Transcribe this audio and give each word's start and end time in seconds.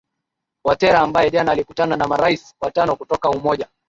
watera 0.65 0.99
ambaye 1.01 1.31
jana 1.31 1.51
alikutana 1.51 1.95
na 1.97 2.07
marais 2.07 2.55
watano 2.61 2.95
kutoka 2.95 3.29
umoja 3.29 3.67